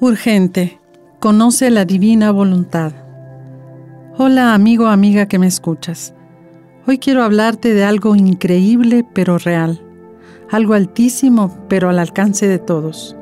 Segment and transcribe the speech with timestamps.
[0.00, 0.80] Urgente.
[1.20, 2.92] Conoce la divina voluntad.
[4.18, 6.14] Hola amigo, amiga que me escuchas.
[6.84, 9.80] Hoy quiero hablarte de algo increíble pero real,
[10.50, 13.16] algo altísimo pero al alcance de todos,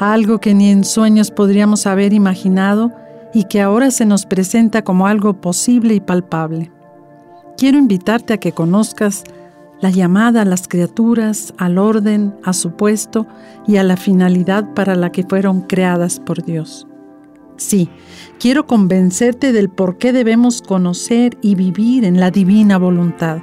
[0.00, 2.92] algo que ni en sueños podríamos haber imaginado
[3.34, 6.72] y que ahora se nos presenta como algo posible y palpable.
[7.58, 9.22] Quiero invitarte a que conozcas
[9.80, 13.26] la llamada a las criaturas, al orden, a su puesto
[13.66, 16.86] y a la finalidad para la que fueron creadas por Dios.
[17.56, 17.88] Sí,
[18.38, 23.38] quiero convencerte del por qué debemos conocer y vivir en la divina voluntad.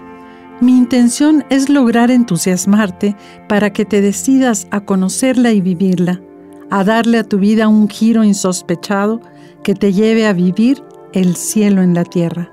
[0.62, 3.16] Mi intención es lograr entusiasmarte
[3.50, 6.22] para que te decidas a conocerla y vivirla,
[6.70, 9.20] a darle a tu vida un giro insospechado
[9.64, 12.52] que te lleve a vivir el cielo en la tierra.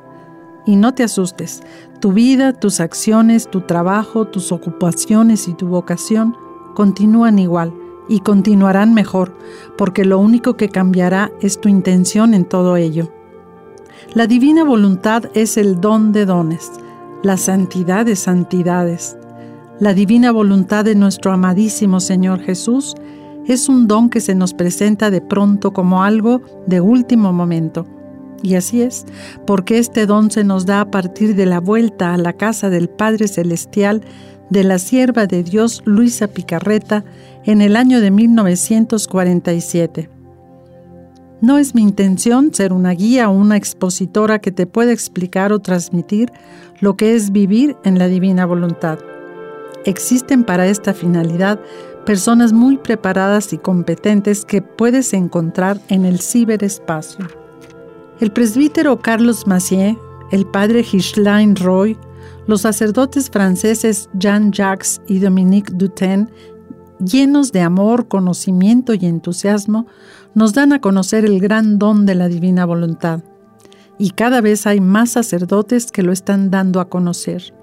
[0.66, 1.62] Y no te asustes,
[2.00, 6.34] tu vida, tus acciones, tu trabajo, tus ocupaciones y tu vocación
[6.74, 7.74] continúan igual
[8.08, 9.36] y continuarán mejor,
[9.76, 13.12] porque lo único que cambiará es tu intención en todo ello.
[14.14, 16.72] La divina voluntad es el don de dones,
[17.22, 19.16] la santidad de santidades.
[19.78, 22.94] La divina voluntad de nuestro amadísimo Señor Jesús
[23.46, 27.86] es un don que se nos presenta de pronto como algo de último momento
[28.42, 29.06] y así es,
[29.46, 32.88] porque este don se nos da a partir de la vuelta a la casa del
[32.88, 34.02] Padre Celestial
[34.50, 37.04] de la sierva de Dios Luisa Picarreta
[37.44, 40.10] en el año de 1947.
[41.40, 45.60] No es mi intención ser una guía o una expositora que te pueda explicar o
[45.60, 46.30] transmitir
[46.80, 48.98] lo que es vivir en la divina voluntad.
[49.86, 51.58] Existen para esta finalidad
[52.04, 57.39] personas muy preparadas y competentes que puedes encontrar en el ciberespacio.
[58.20, 59.96] El presbítero Carlos Massier,
[60.30, 61.96] el padre Ghislain Roy,
[62.46, 66.28] los sacerdotes franceses Jean-Jacques y Dominique Dutin,
[66.98, 69.86] llenos de amor, conocimiento y entusiasmo,
[70.34, 73.24] nos dan a conocer el gran don de la divina voluntad.
[73.98, 77.54] Y cada vez hay más sacerdotes que lo están dando a conocer.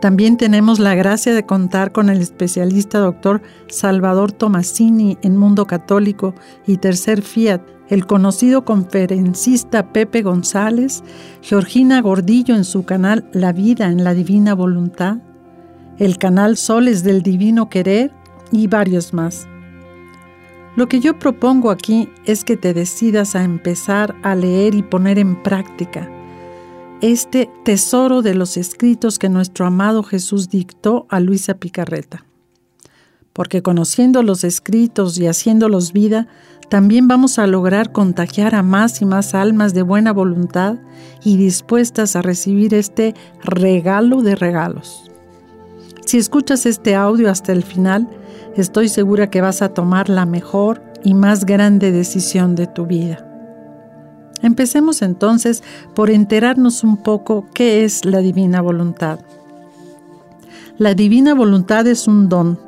[0.00, 6.34] También tenemos la gracia de contar con el especialista doctor Salvador Tomasini en Mundo Católico
[6.66, 11.02] y Tercer Fiat, el conocido conferencista Pepe González,
[11.40, 15.18] Georgina Gordillo en su canal La Vida en la Divina Voluntad,
[15.98, 18.12] el canal Soles del Divino Querer
[18.52, 19.48] y varios más.
[20.76, 25.18] Lo que yo propongo aquí es que te decidas a empezar a leer y poner
[25.18, 26.10] en práctica
[27.02, 32.24] este tesoro de los escritos que nuestro amado Jesús dictó a Luisa Picarreta.
[33.32, 36.26] Porque conociendo los escritos y haciéndolos vida,
[36.70, 40.76] también vamos a lograr contagiar a más y más almas de buena voluntad
[41.22, 45.10] y dispuestas a recibir este regalo de regalos.
[46.06, 48.08] Si escuchas este audio hasta el final,
[48.56, 53.25] estoy segura que vas a tomar la mejor y más grande decisión de tu vida.
[54.42, 55.62] Empecemos entonces
[55.94, 59.20] por enterarnos un poco qué es la divina voluntad.
[60.78, 62.58] La divina voluntad es un don,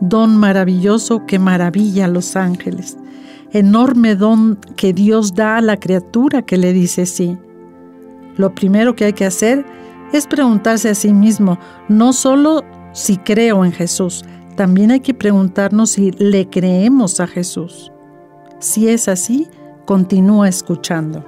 [0.00, 2.96] don maravilloso que maravilla a los ángeles
[3.52, 7.36] enorme don que Dios da a la criatura que le dice sí.
[8.36, 9.64] Lo primero que hay que hacer
[10.12, 11.58] es preguntarse a sí mismo,
[11.88, 14.24] no solo si creo en Jesús,
[14.56, 17.92] también hay que preguntarnos si le creemos a Jesús.
[18.58, 19.48] Si es así,
[19.90, 21.24] continúa escuchando.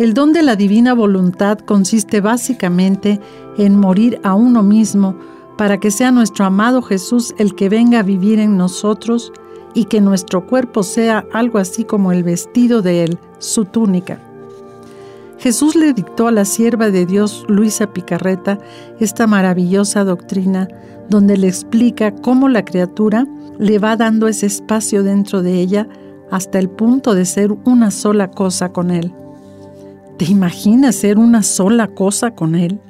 [0.00, 3.20] El don de la divina voluntad consiste básicamente
[3.56, 5.14] en morir a uno mismo
[5.56, 9.32] para que sea nuestro amado Jesús el que venga a vivir en nosotros
[9.74, 14.18] y que nuestro cuerpo sea algo así como el vestido de Él, su túnica.
[15.38, 18.58] Jesús le dictó a la sierva de Dios, Luisa Picarreta,
[18.98, 20.66] esta maravillosa doctrina
[21.08, 23.24] donde le explica cómo la criatura
[23.60, 25.86] le va dando ese espacio dentro de ella
[26.34, 29.14] hasta el punto de ser una sola cosa con Él.
[30.18, 32.80] ¿Te imaginas ser una sola cosa con Él?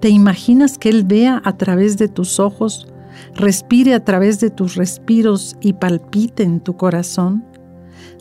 [0.00, 2.88] ¿Te imaginas que Él vea a través de tus ojos
[3.36, 7.44] respire a través de tus respiros y palpite en tu corazón?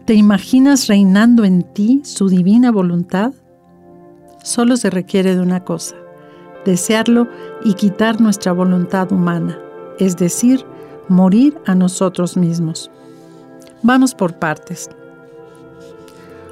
[0.06, 3.34] ¿Te imaginas reinando en ti su divina voluntad?
[4.44, 5.96] Solo se requiere de una cosa,
[6.66, 7.28] desearlo
[7.66, 9.58] y quitar nuestra voluntad humana,
[9.98, 10.64] es decir,
[11.10, 12.92] morir a nosotros mismos.
[13.84, 14.90] Vamos por partes.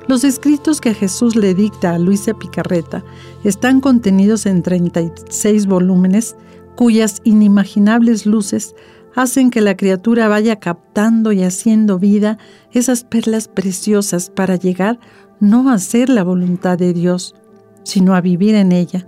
[0.08, 3.04] Los escritos que Jesús le dicta a Luisa Picarreta
[3.44, 6.36] están contenidos en 36 volúmenes
[6.76, 8.74] cuyas inimaginables luces
[9.16, 12.40] hacen que la criatura vaya captando y haciendo vida
[12.72, 15.00] esas perlas preciosas para llegar
[15.40, 17.36] no a ser la voluntad de Dios,
[17.84, 19.08] sino a vivir en ella.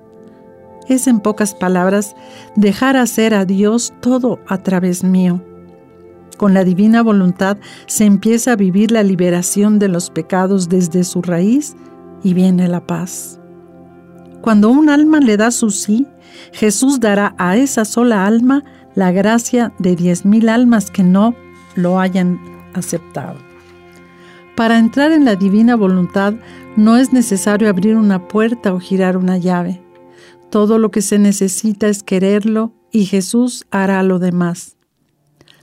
[0.88, 2.16] Es en pocas palabras
[2.56, 5.42] dejar hacer a Dios todo a través mío.
[6.42, 11.22] Con la divina voluntad se empieza a vivir la liberación de los pecados desde su
[11.22, 11.76] raíz
[12.24, 13.40] y viene la paz.
[14.42, 16.08] Cuando un alma le da su sí,
[16.52, 18.64] Jesús dará a esa sola alma
[18.96, 21.36] la gracia de diez mil almas que no
[21.76, 22.40] lo hayan
[22.74, 23.38] aceptado.
[24.56, 26.34] Para entrar en la divina voluntad
[26.76, 29.84] no es necesario abrir una puerta o girar una llave.
[30.50, 34.76] Todo lo que se necesita es quererlo y Jesús hará lo demás.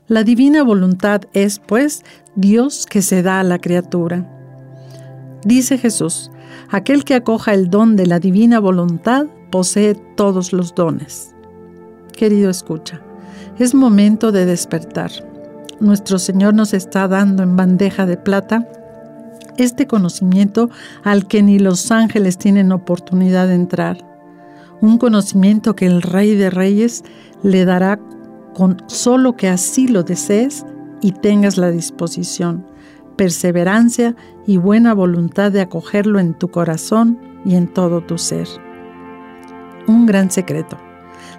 [0.09, 2.03] La divina voluntad es, pues,
[2.35, 4.27] Dios que se da a la criatura.
[5.45, 6.31] Dice Jesús,
[6.71, 11.35] aquel que acoja el don de la divina voluntad posee todos los dones.
[12.17, 13.03] Querido escucha,
[13.59, 15.11] es momento de despertar.
[15.79, 18.67] Nuestro Señor nos está dando en bandeja de plata
[19.59, 20.71] este conocimiento
[21.05, 23.99] al que ni los ángeles tienen oportunidad de entrar.
[24.81, 27.05] Un conocimiento que el Rey de Reyes
[27.43, 28.01] le dará
[28.59, 30.67] con solo que así lo desees
[31.01, 32.67] y tengas la disposición,
[33.15, 34.17] perseverancia
[34.49, 38.49] y buena voluntad de acogerlo en tu corazón y en todo tu ser.
[39.87, 40.77] Un gran secreto.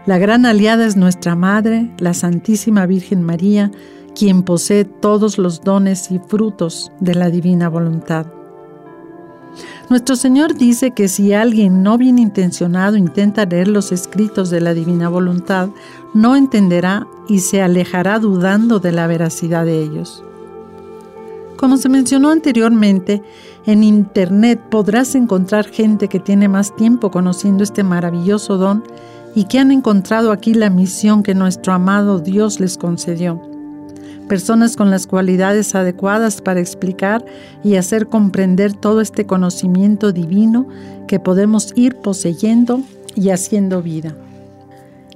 [0.06, 3.70] La gran aliada es nuestra Madre, la Santísima Virgen María,
[4.16, 8.28] quien posee todos los dones y frutos de la divina voluntad.
[9.90, 14.76] Nuestro Señor dice que si alguien no bien intencionado intenta leer los escritos de la
[14.76, 15.70] divina voluntad,
[16.14, 20.24] no entenderá y se alejará dudando de la veracidad de ellos.
[21.58, 23.24] Como se mencionó anteriormente,
[23.66, 28.84] en Internet podrás encontrar gente que tiene más tiempo conociendo este maravilloso don
[29.34, 33.49] y que han encontrado aquí la misión que nuestro amado Dios les concedió
[34.30, 37.26] personas con las cualidades adecuadas para explicar
[37.62, 40.70] y hacer comprender todo este conocimiento divino
[41.10, 42.82] que podemos ir poseyendo
[43.16, 44.16] y haciendo vida.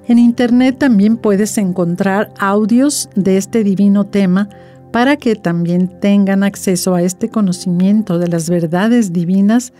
[0.09, 4.49] En Internet también puedes encontrar audios de este divino tema
[4.91, 9.71] para que también tengan acceso a este conocimiento de las verdades divinas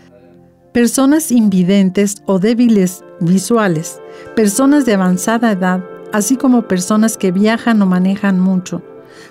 [0.72, 4.00] personas invidentes o débiles visuales,
[4.34, 8.82] personas de avanzada edad, así como personas que viajan o manejan mucho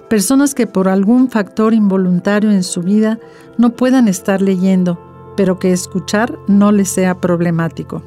[0.09, 3.19] personas que por algún factor involuntario en su vida
[3.57, 4.99] no puedan estar leyendo,
[5.35, 8.01] pero que escuchar no les sea problemático.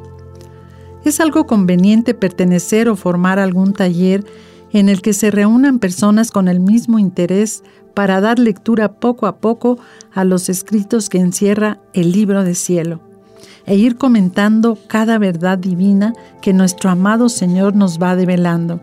[1.04, 4.24] Es algo conveniente pertenecer o formar algún taller
[4.72, 7.62] en el que se reúnan personas con el mismo interés
[7.94, 9.78] para dar lectura poco a poco
[10.12, 13.00] a los escritos que encierra el libro de cielo
[13.66, 18.80] e ir comentando cada verdad divina que nuestro amado Señor nos va develando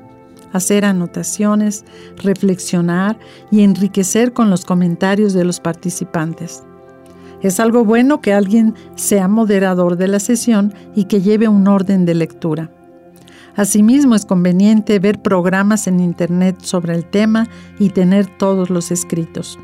[0.53, 1.83] hacer anotaciones,
[2.17, 3.19] reflexionar
[3.51, 6.63] y enriquecer con los comentarios de los participantes.
[7.41, 12.05] Es algo bueno que alguien sea moderador de la sesión y que lleve un orden
[12.05, 12.71] de lectura.
[13.55, 17.47] Asimismo, es conveniente ver programas en Internet sobre el tema
[17.77, 19.59] y tener todos los escritos.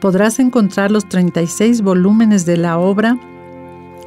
[0.00, 3.18] Podrás encontrar los 36 volúmenes de la obra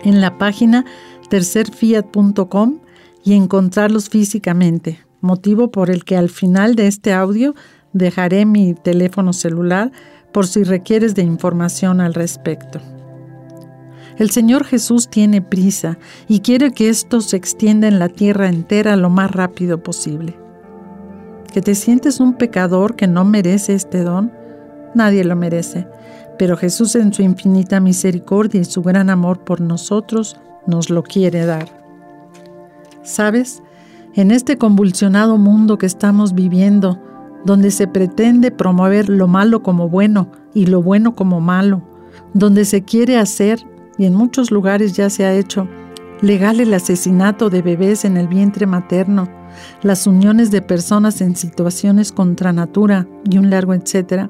[0.03, 0.85] en la página
[1.29, 2.79] tercerfiat.com
[3.23, 7.55] y encontrarlos físicamente motivo por el que al final de este audio
[7.93, 9.91] dejaré mi teléfono celular
[10.31, 12.79] por si requieres de información al respecto.
[14.17, 18.97] El Señor Jesús tiene prisa y quiere que esto se extienda en la tierra entera
[18.97, 20.37] lo más rápido posible.
[21.53, 24.31] ¿Que te sientes un pecador que no merece este don?
[24.93, 25.87] Nadie lo merece,
[26.37, 30.35] pero Jesús en su infinita misericordia y su gran amor por nosotros
[30.67, 31.69] nos lo quiere dar.
[33.03, 33.63] ¿Sabes?
[34.15, 36.99] En este convulsionado mundo que estamos viviendo,
[37.45, 41.83] donde se pretende promover lo malo como bueno y lo bueno como malo,
[42.33, 43.65] donde se quiere hacer,
[43.97, 45.67] y en muchos lugares ya se ha hecho,
[46.21, 49.29] legal el asesinato de bebés en el vientre materno,
[49.81, 54.29] las uniones de personas en situaciones contra natura y un largo etcétera,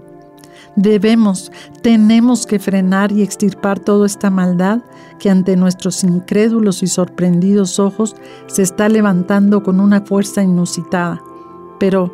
[0.75, 4.79] Debemos, tenemos que frenar y extirpar toda esta maldad
[5.19, 8.15] que ante nuestros incrédulos y sorprendidos ojos
[8.47, 11.21] se está levantando con una fuerza inusitada.
[11.79, 12.13] Pero,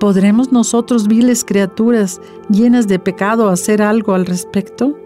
[0.00, 4.96] ¿podremos nosotros, viles criaturas llenas de pecado, hacer algo al respecto?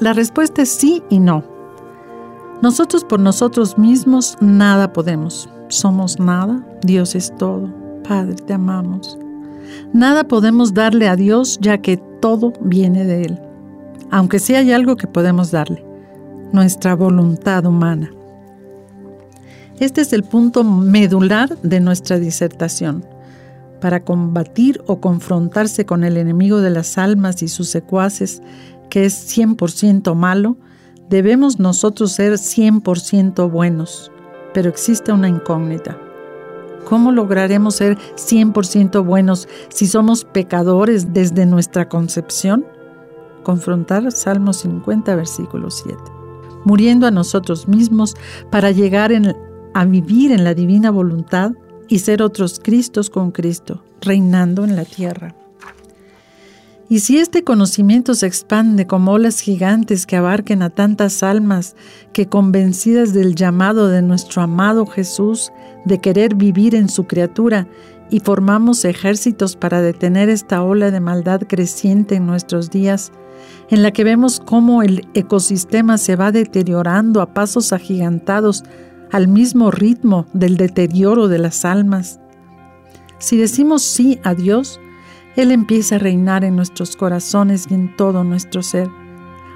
[0.00, 1.44] La respuesta es sí y no.
[2.62, 5.48] Nosotros por nosotros mismos nada podemos.
[5.68, 7.68] Somos nada, Dios es todo.
[8.06, 9.18] Padre, te amamos.
[9.92, 13.40] Nada podemos darle a Dios ya que todo viene de Él.
[14.10, 15.84] Aunque sí hay algo que podemos darle,
[16.52, 18.10] nuestra voluntad humana.
[19.78, 23.04] Este es el punto medular de nuestra disertación.
[23.80, 28.40] Para combatir o confrontarse con el enemigo de las almas y sus secuaces,
[28.88, 30.56] que es 100% malo,
[31.10, 34.10] debemos nosotros ser 100% buenos.
[34.54, 35.98] Pero existe una incógnita.
[36.86, 42.64] ¿Cómo lograremos ser 100% buenos si somos pecadores desde nuestra concepción?
[43.42, 45.98] Confrontar Salmo 50, versículo 7.
[46.64, 48.14] Muriendo a nosotros mismos
[48.52, 49.10] para llegar
[49.74, 51.52] a vivir en la divina voluntad
[51.88, 55.34] y ser otros Cristos con Cristo, reinando en la tierra.
[56.88, 61.74] Y si este conocimiento se expande como olas gigantes que abarquen a tantas almas
[62.12, 65.50] que convencidas del llamado de nuestro amado Jesús
[65.84, 67.66] de querer vivir en su criatura
[68.08, 73.10] y formamos ejércitos para detener esta ola de maldad creciente en nuestros días,
[73.68, 78.62] en la que vemos cómo el ecosistema se va deteriorando a pasos agigantados
[79.10, 82.20] al mismo ritmo del deterioro de las almas.
[83.18, 84.78] Si decimos sí a Dios,
[85.36, 88.88] él empieza a reinar en nuestros corazones y en todo nuestro ser,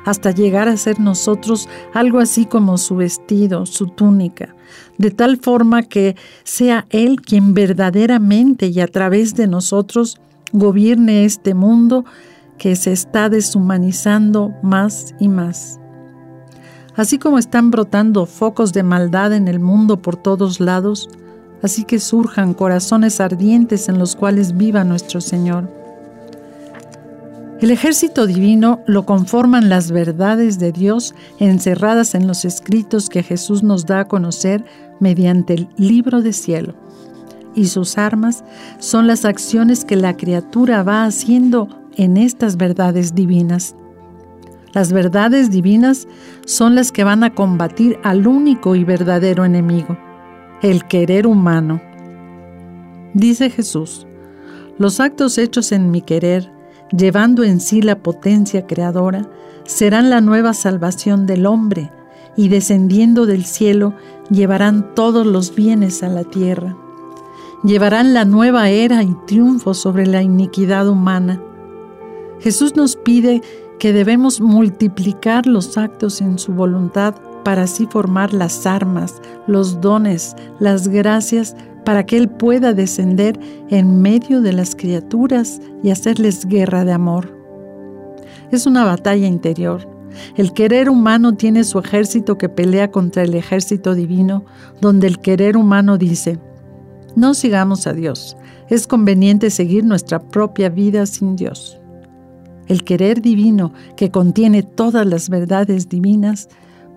[0.04, 4.54] hasta llegar a ser nosotros algo así como su vestido, su túnica,
[4.98, 10.20] de tal forma que sea Él quien verdaderamente y a través de nosotros
[10.52, 12.04] gobierne este mundo
[12.58, 15.80] que se está deshumanizando más y más.
[16.94, 21.08] Así como están brotando focos de maldad en el mundo por todos lados,
[21.62, 25.68] así que surjan corazones ardientes en los cuales viva nuestro Señor.
[27.60, 33.62] El ejército divino lo conforman las verdades de Dios encerradas en los escritos que Jesús
[33.62, 34.64] nos da a conocer
[34.98, 36.74] mediante el libro de cielo.
[37.54, 38.44] Y sus armas
[38.78, 43.74] son las acciones que la criatura va haciendo en estas verdades divinas.
[44.72, 46.08] Las verdades divinas
[46.46, 49.98] son las que van a combatir al único y verdadero enemigo,
[50.62, 51.80] el querer humano.
[53.14, 54.06] Dice Jesús,
[54.78, 56.52] los actos hechos en mi querer,
[56.92, 59.30] llevando en sí la potencia creadora,
[59.64, 61.90] serán la nueva salvación del hombre,
[62.36, 63.94] y descendiendo del cielo
[64.30, 66.76] llevarán todos los bienes a la tierra.
[67.64, 71.42] Llevarán la nueva era y triunfo sobre la iniquidad humana.
[72.40, 73.42] Jesús nos pide
[73.78, 80.36] que debemos multiplicar los actos en su voluntad para así formar las armas, los dones,
[80.58, 86.84] las gracias para que Él pueda descender en medio de las criaturas y hacerles guerra
[86.84, 87.36] de amor.
[88.50, 89.88] Es una batalla interior.
[90.36, 94.44] El querer humano tiene su ejército que pelea contra el ejército divino,
[94.80, 96.38] donde el querer humano dice,
[97.16, 98.36] no sigamos a Dios,
[98.68, 101.80] es conveniente seguir nuestra propia vida sin Dios.
[102.66, 106.48] El querer divino, que contiene todas las verdades divinas,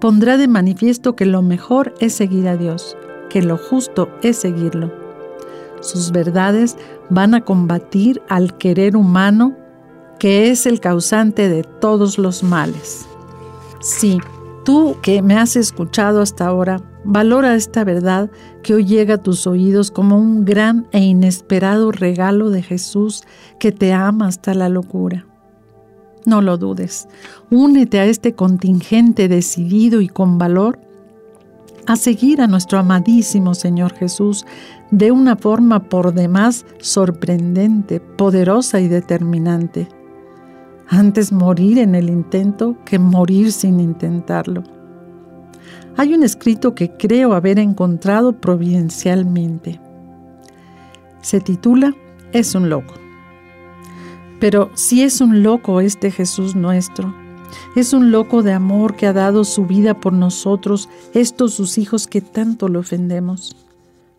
[0.04, 2.98] pondrá de manifiesto que lo mejor es seguir a Dios,
[3.30, 4.92] que lo justo es seguirlo.
[5.80, 6.76] Sus verdades
[7.10, 9.56] van a combatir al querer humano,
[10.20, 13.08] que es el causante de todos los males.
[13.80, 14.20] Sí,
[14.66, 18.30] tú que me has escuchado hasta ahora, valora esta verdad
[18.62, 23.24] que hoy llega a tus oídos como un gran e inesperado regalo de Jesús
[23.58, 25.28] que te ama hasta la locura.
[26.26, 27.08] No lo dudes,
[27.50, 30.80] únete a este contingente decidido y con valor
[31.86, 34.46] a seguir a nuestro amadísimo Señor Jesús
[34.92, 39.88] de una forma por demás sorprendente, poderosa y determinante.
[40.88, 44.64] Antes morir en el intento que morir sin intentarlo.
[45.98, 49.80] Hay un escrito que creo haber encontrado providencialmente.
[51.22, 51.94] Se titula
[52.32, 53.03] Es un loco.
[54.44, 57.16] Pero si es un loco este Jesús nuestro,
[57.78, 62.08] es un loco de amor que ha dado su vida por nosotros, estos sus hijos
[62.08, 63.56] que tanto lo ofendemos.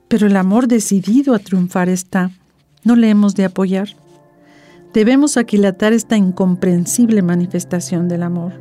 [0.09, 2.31] Pero el amor decidido a triunfar está.
[2.85, 3.89] No le hemos de apoyar.
[4.95, 8.55] Debemos aquilatar esta incomprensible manifestación del amor.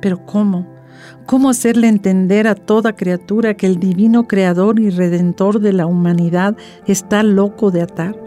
[0.00, 0.66] Pero ¿cómo?
[1.26, 6.56] ¿Cómo hacerle entender a toda criatura que el divino creador y redentor de la humanidad
[6.86, 8.23] está loco de atar?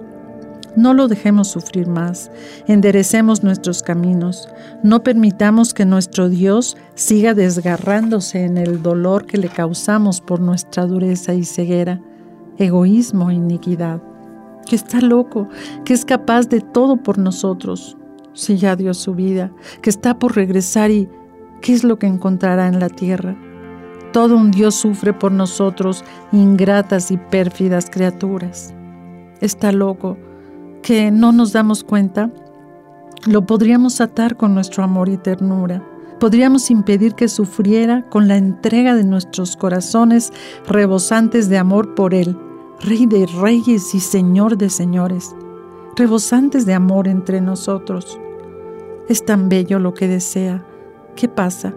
[0.77, 2.29] No lo dejemos sufrir más,
[2.67, 4.47] enderecemos nuestros caminos,
[4.83, 10.85] no permitamos que nuestro Dios siga desgarrándose en el dolor que le causamos por nuestra
[10.85, 11.99] dureza y ceguera,
[12.59, 14.03] egoísmo e iniquidad,
[14.69, 15.49] que está loco,
[15.83, 17.97] que es capaz de todo por nosotros,
[18.33, 21.09] si ya dio su vida, que está por regresar y
[21.59, 23.35] ¿qué es lo que encontrará en la tierra?
[24.13, 28.75] Todo un Dios sufre por nosotros, ingratas y pérfidas criaturas.
[29.41, 30.19] Está loco,
[30.81, 32.31] que no nos damos cuenta,
[33.25, 35.83] lo podríamos atar con nuestro amor y ternura.
[36.19, 40.31] Podríamos impedir que sufriera con la entrega de nuestros corazones
[40.67, 42.37] rebosantes de amor por Él,
[42.79, 45.35] Rey de reyes y Señor de señores,
[45.95, 48.19] rebosantes de amor entre nosotros.
[49.09, 50.63] Es tan bello lo que desea.
[51.15, 51.73] ¿Qué pasa?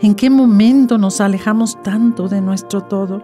[0.00, 3.22] ¿En qué momento nos alejamos tanto de nuestro todo?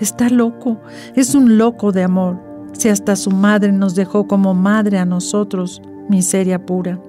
[0.00, 0.78] Está loco,
[1.14, 2.49] es un loco de amor.
[2.72, 7.00] Si hasta su madre nos dejó como madre a nosotros, miseria pura.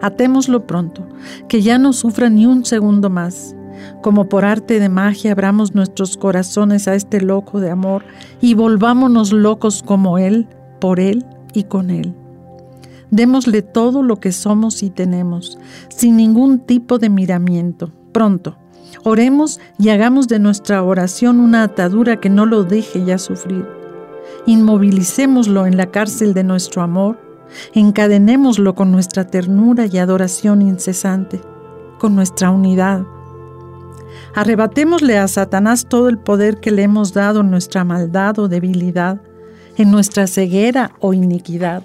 [0.00, 1.06] Atémoslo pronto,
[1.48, 3.56] que ya no sufra ni un segundo más.
[4.02, 8.04] Como por arte de magia abramos nuestros corazones a este loco de amor
[8.40, 10.48] y volvámonos locos como Él,
[10.80, 12.14] por Él y con Él.
[13.10, 17.92] Démosle todo lo que somos y tenemos, sin ningún tipo de miramiento.
[18.12, 18.56] Pronto,
[19.04, 23.83] oremos y hagamos de nuestra oración una atadura que no lo deje ya sufrir.
[24.46, 27.18] Inmovilicémoslo en la cárcel de nuestro amor,
[27.72, 31.40] encadenémoslo con nuestra ternura y adoración incesante,
[31.98, 33.04] con nuestra unidad.
[34.34, 39.20] Arrebatémosle a Satanás todo el poder que le hemos dado en nuestra maldad o debilidad,
[39.76, 41.82] en nuestra ceguera o iniquidad.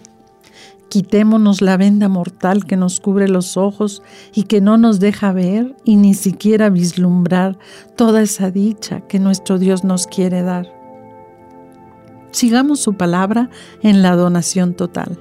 [0.90, 4.02] Quitémonos la venda mortal que nos cubre los ojos
[4.34, 7.60] y que no nos deja ver y ni siquiera vislumbrar
[7.96, 10.79] toda esa dicha que nuestro Dios nos quiere dar.
[12.32, 13.50] Sigamos su palabra
[13.82, 15.20] en la donación total.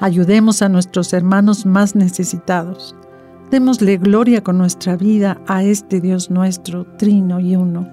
[0.00, 2.94] Ayudemos a nuestros hermanos más necesitados.
[3.50, 7.88] Démosle gloria con nuestra vida a este Dios nuestro, trino y uno.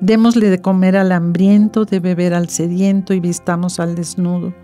[0.00, 4.54] Démosle de comer al hambriento, de beber al sediento y vistamos al desnudo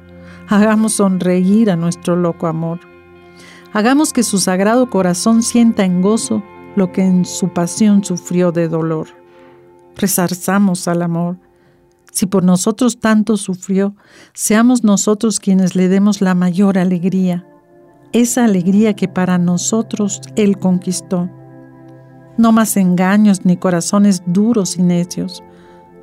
[0.49, 2.80] Hagamos sonreír a nuestro loco amor.
[3.73, 6.42] Hagamos que su sagrado corazón sienta en gozo
[6.76, 9.08] lo que en su pasión sufrió de dolor.
[9.96, 11.38] Resarzamos al amor.
[12.14, 13.97] Si por nosotros tanto sufrió,
[14.35, 17.44] seamos nosotros quienes le demos la mayor alegría,
[18.12, 21.28] esa alegría que para nosotros Él conquistó.
[22.38, 25.42] No más engaños ni corazones duros y necios.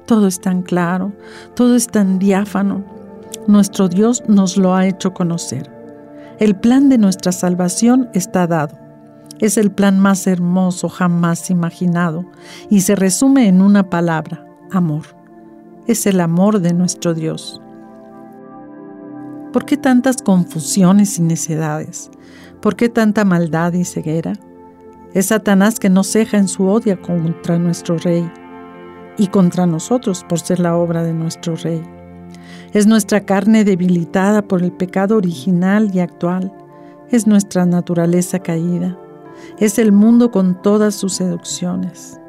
[0.06, 1.14] Todo es tan claro,
[1.56, 2.84] todo es tan diáfano,
[3.48, 5.72] nuestro Dios nos lo ha hecho conocer.
[6.40, 8.78] El plan de nuestra salvación está dado.
[9.40, 12.26] Es el plan más hermoso jamás imaginado
[12.70, 15.21] y se resume en una palabra, amor.
[15.88, 17.60] Es el amor de nuestro Dios.
[19.52, 22.12] ¿Por qué tantas confusiones y necedades?
[22.62, 24.34] ¿Por qué tanta maldad y ceguera?
[25.16, 28.32] Es Satanás que nos ceja en su odio contra nuestro Rey
[29.18, 31.82] y contra nosotros por ser la obra de nuestro Rey.
[32.74, 36.54] Es nuestra carne debilitada por el pecado original y actual.
[37.10, 38.98] Es nuestra naturaleza caída.
[39.58, 42.21] Es el mundo con todas sus seducciones.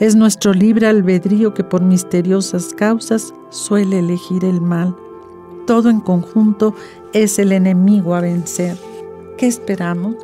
[0.00, 4.94] Es nuestro libre albedrío que por misteriosas causas suele elegir el mal.
[5.66, 6.72] Todo en conjunto
[7.12, 8.76] es el enemigo a vencer.
[9.36, 10.14] ¿Qué esperamos?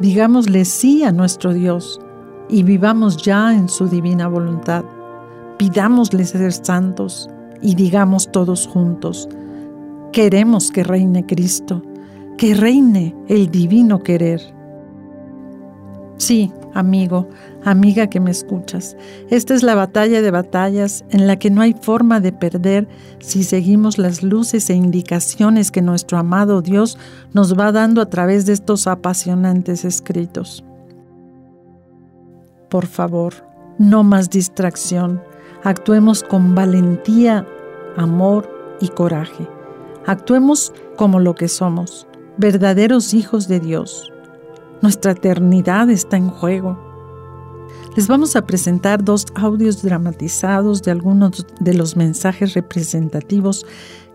[0.00, 1.98] Digámosle sí a nuestro Dios
[2.50, 4.84] y vivamos ya en su divina voluntad.
[5.56, 7.30] Pidámosle ser santos
[7.62, 9.28] y digamos todos juntos,
[10.12, 11.82] queremos que reine Cristo,
[12.36, 14.42] que reine el divino querer.
[16.18, 17.28] Sí, amigo,
[17.64, 18.96] amiga que me escuchas,
[19.30, 22.88] esta es la batalla de batallas en la que no hay forma de perder
[23.20, 26.98] si seguimos las luces e indicaciones que nuestro amado Dios
[27.32, 30.64] nos va dando a través de estos apasionantes escritos.
[32.68, 33.34] Por favor,
[33.78, 35.20] no más distracción,
[35.64, 37.46] Actuemos con valentía,
[37.96, 39.48] amor y coraje.
[40.06, 44.12] Actuemos como lo que somos, verdaderos hijos de Dios.
[44.80, 46.91] Nuestra eternidad está en juego.
[47.96, 53.66] Les vamos a presentar dos audios dramatizados de algunos de los mensajes representativos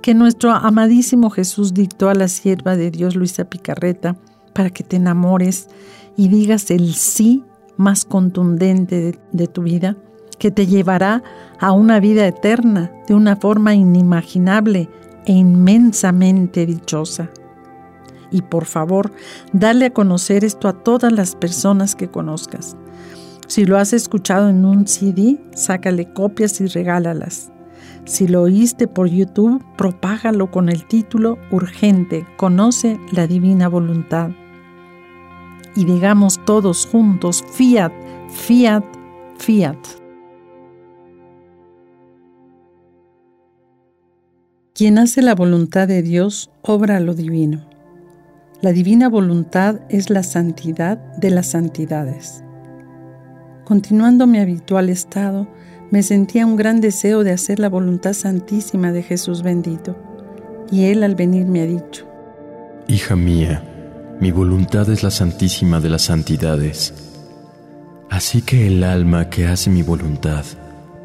[0.02, 4.15] que nuestro amadísimo Jesús dictó a la sierva de Dios Luisa Picarreta
[4.54, 5.67] para que te enamores
[6.15, 7.43] y digas el sí
[7.78, 9.96] más contundente de, de tu vida
[10.39, 11.24] que te llevará
[11.60, 14.89] a una vida eterna de una forma inimaginable
[15.26, 17.30] e inmensamente dichosa.
[18.32, 19.12] Y por favor,
[19.54, 22.76] dale a conocer esto a todas las personas que conozcas.
[23.47, 27.51] Si lo has escuchado en un CD, sácale copias y regálalas.
[28.03, 34.31] Si lo oíste por YouTube, propágalo con el título Urgente, Conoce la Divina Voluntad.
[35.75, 37.93] Y digamos todos juntos, Fiat,
[38.29, 38.83] Fiat,
[39.38, 39.77] Fiat.
[44.73, 47.67] Quien hace la voluntad de Dios obra lo divino.
[48.62, 52.43] La divina voluntad es la santidad de las santidades.
[53.67, 55.45] Continuando mi habitual estado,
[55.91, 59.97] me sentía un gran deseo de hacer la voluntad santísima de Jesús bendito,
[60.71, 62.08] y Él al venir me ha dicho,
[62.88, 63.62] Hija mía,
[64.21, 66.93] mi voluntad es la santísima de las santidades.
[68.10, 70.45] Así que el alma que hace mi voluntad,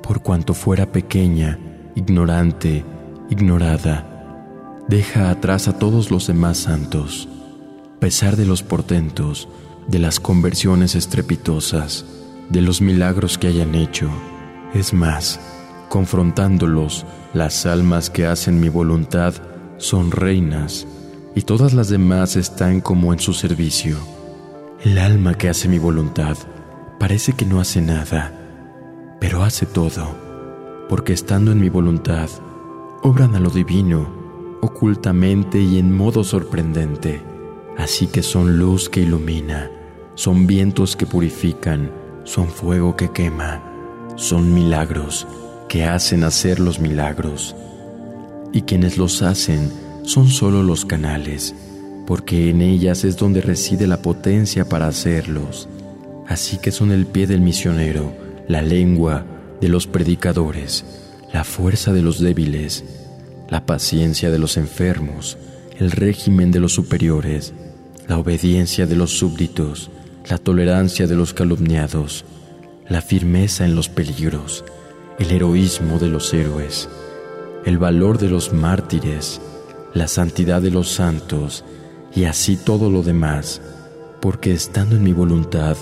[0.01, 1.59] por cuanto fuera pequeña,
[1.96, 2.85] ignorante,
[3.29, 7.29] ignorada, deja atrás a todos los demás santos,
[7.98, 9.48] pesar de los portentos,
[9.88, 12.05] de las conversiones estrepitosas,
[12.48, 14.09] de los milagros que hayan hecho.
[14.74, 15.40] Es más,
[15.88, 19.35] confrontándolos, las almas que hacen mi voluntad
[19.78, 20.87] son reinas,
[21.35, 23.96] y todas las demás están como en su servicio.
[24.85, 26.37] El alma que hace mi voluntad
[26.98, 28.33] parece que no hace nada,
[29.20, 30.16] pero hace todo,
[30.88, 32.28] porque estando en mi voluntad,
[33.02, 34.09] obran a lo divino,
[34.61, 37.22] ocultamente y en modo sorprendente,
[37.76, 39.70] así que son luz que ilumina,
[40.14, 41.90] son vientos que purifican,
[42.25, 43.63] son fuego que quema,
[44.17, 45.27] son milagros
[45.69, 47.57] que hacen hacer los milagros,
[48.53, 49.73] y quienes los hacen
[50.05, 51.55] son solo los canales,
[52.07, 55.69] porque en ellas es donde reside la potencia para hacerlos.
[56.27, 58.13] Así que son el pie del misionero,
[58.49, 59.25] la lengua
[59.61, 60.85] de los predicadores,
[61.33, 62.85] la fuerza de los débiles,
[63.49, 65.39] la paciencia de los enfermos,
[65.79, 67.55] el régimen de los superiores,
[68.09, 69.91] la obediencia de los súbditos,
[70.29, 72.25] la tolerancia de los calumniados,
[72.89, 74.65] la firmeza en los peligros,
[75.19, 76.89] el heroísmo de los héroes,
[77.65, 79.41] el valor de los mártires,
[79.95, 81.65] la santidad de los santos
[82.15, 83.61] y así todo lo demás,
[84.21, 85.77] porque estando en mi voluntad,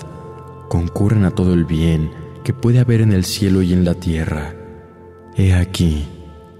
[0.69, 2.11] concurren a todo el bien
[2.43, 4.55] que puede haber en el cielo y en la tierra.
[5.35, 6.07] He aquí,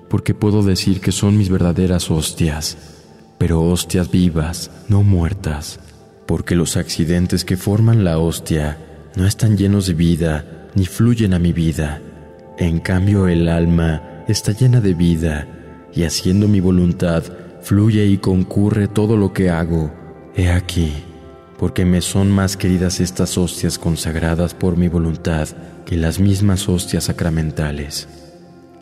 [0.10, 2.78] porque puedo decir que son mis verdaderas hostias,
[3.38, 5.80] pero hostias vivas, no muertas,
[6.26, 8.78] porque los accidentes que forman la hostia
[9.16, 12.02] no están llenos de vida ni fluyen a mi vida.
[12.58, 15.48] En cambio el alma está llena de vida
[15.94, 17.24] y haciendo mi voluntad
[17.62, 19.92] fluye y concurre todo lo que hago.
[20.36, 20.94] He aquí,
[21.58, 25.50] porque me son más queridas estas hostias consagradas por mi voluntad
[25.86, 28.08] que las mismas hostias sacramentales.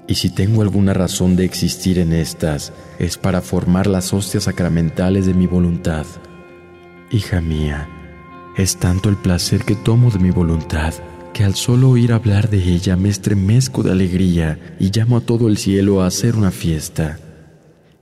[0.07, 5.25] Y si tengo alguna razón de existir en estas, es para formar las hostias sacramentales
[5.25, 6.05] de mi voluntad.
[7.11, 7.87] Hija mía,
[8.55, 10.93] es tanto el placer que tomo de mi voluntad
[11.33, 15.47] que al solo oír hablar de ella me estremezco de alegría y llamo a todo
[15.47, 17.17] el cielo a hacer una fiesta.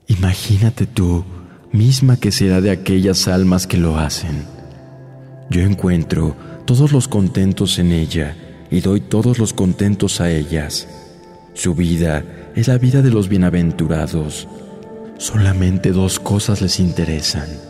[0.08, 1.24] Imagínate tú
[1.72, 4.44] misma que será de aquellas almas que lo hacen.
[5.50, 8.36] Yo encuentro todos los contentos en ella
[8.72, 10.88] y doy todos los contentos a ellas.
[11.54, 12.24] Su vida
[12.56, 14.48] es la vida de los bienaventurados.
[15.18, 17.67] Solamente dos cosas les interesan.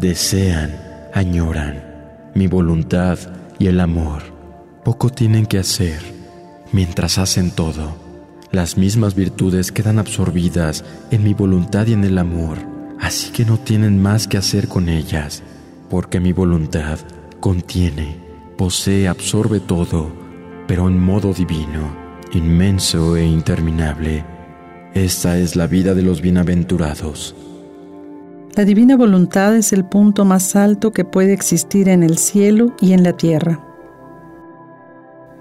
[0.00, 0.76] Desean,
[1.14, 1.84] añoran
[2.34, 3.18] mi voluntad
[3.58, 4.22] y el amor.
[4.84, 6.00] Poco tienen que hacer
[6.72, 8.10] mientras hacen todo
[8.52, 12.58] las mismas virtudes quedan absorbidas en mi voluntad y en el amor,
[12.98, 15.44] así que no tienen más que hacer con ellas,
[15.88, 16.98] porque mi voluntad
[17.38, 18.16] contiene,
[18.58, 20.10] posee, absorbe todo,
[20.66, 21.94] pero en modo divino,
[22.32, 24.24] inmenso e interminable.
[24.94, 27.36] Esta es la vida de los bienaventurados.
[28.56, 32.94] La divina voluntad es el punto más alto que puede existir en el cielo y
[32.94, 33.60] en la tierra.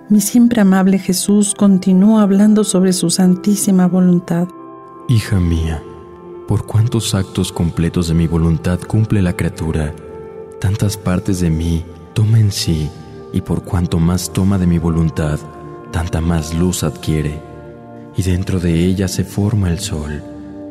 [0.09, 4.47] Mi siempre amable Jesús continúa hablando sobre su santísima voluntad.
[5.07, 5.81] Hija mía,
[6.47, 9.91] por cuántos actos completos de mi voluntad cumple la criatura,
[10.61, 12.91] tantas partes de mí toma en sí,
[13.33, 15.39] y por cuanto más toma de mi voluntad,
[15.91, 17.41] tanta más luz adquiere,
[18.15, 20.21] y dentro de ella se forma el sol,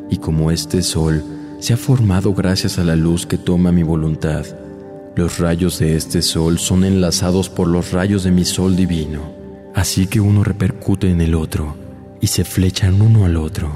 [0.08, 1.24] y como este sol
[1.58, 4.44] se ha formado gracias a la luz que toma mi voluntad,
[5.18, 9.32] los rayos de este sol son enlazados por los rayos de mi sol divino,
[9.74, 11.74] así que uno repercute en el otro
[12.20, 13.68] y se flechan uno al otro.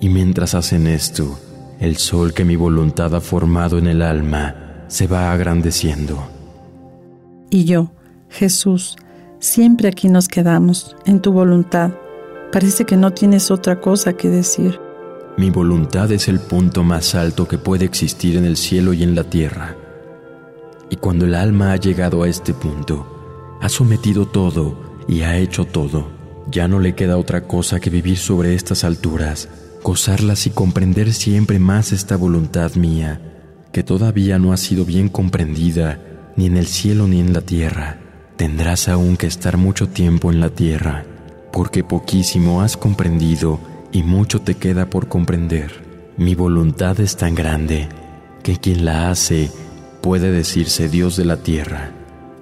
[0.00, 1.36] Y mientras hacen esto,
[1.80, 6.28] el sol que mi voluntad ha formado en el alma se va agrandeciendo.
[7.50, 7.90] Y yo,
[8.28, 8.96] Jesús,
[9.40, 11.90] siempre aquí nos quedamos, en tu voluntad.
[12.52, 14.78] Parece que no tienes otra cosa que decir.
[15.38, 19.14] Mi voluntad es el punto más alto que puede existir en el cielo y en
[19.14, 19.76] la tierra.
[20.90, 24.76] Y cuando el alma ha llegado a este punto, ha sometido todo
[25.08, 26.08] y ha hecho todo,
[26.50, 29.48] ya no le queda otra cosa que vivir sobre estas alturas,
[29.82, 33.20] gozarlas y comprender siempre más esta voluntad mía,
[33.72, 35.98] que todavía no ha sido bien comprendida
[36.36, 37.98] ni en el cielo ni en la tierra.
[38.36, 41.06] Tendrás aún que estar mucho tiempo en la tierra,
[41.52, 45.70] porque poquísimo has comprendido y mucho te queda por comprender.
[46.16, 47.88] Mi voluntad es tan grande
[48.42, 49.50] que quien la hace
[50.00, 51.92] puede decirse Dios de la tierra,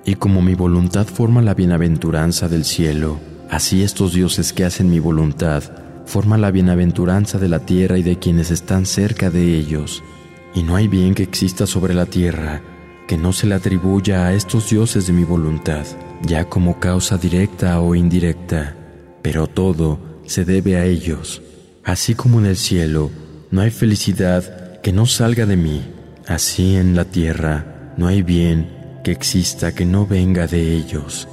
[0.05, 3.19] y como mi voluntad forma la bienaventuranza del cielo,
[3.51, 5.63] así estos dioses que hacen mi voluntad
[6.07, 10.03] forman la bienaventuranza de la tierra y de quienes están cerca de ellos.
[10.55, 12.63] Y no hay bien que exista sobre la tierra
[13.07, 15.85] que no se le atribuya a estos dioses de mi voluntad,
[16.23, 18.77] ya como causa directa o indirecta,
[19.23, 21.43] pero todo se debe a ellos.
[21.83, 23.11] Así como en el cielo
[23.51, 25.83] no hay felicidad que no salga de mí,
[26.31, 28.71] Así en la tierra no hay bien
[29.03, 31.27] que exista que no venga de ellos.